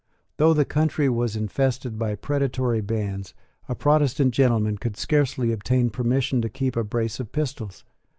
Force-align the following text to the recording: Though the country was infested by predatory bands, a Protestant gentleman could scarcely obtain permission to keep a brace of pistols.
Though 0.37 0.55
the 0.55 0.65
country 0.65 1.09
was 1.09 1.35
infested 1.35 1.99
by 1.99 2.15
predatory 2.15 2.81
bands, 2.81 3.35
a 3.69 3.75
Protestant 3.75 4.33
gentleman 4.33 4.79
could 4.79 4.97
scarcely 4.97 5.51
obtain 5.51 5.91
permission 5.91 6.41
to 6.41 6.49
keep 6.49 6.75
a 6.75 6.83
brace 6.83 7.19
of 7.19 7.31
pistols. 7.31 7.83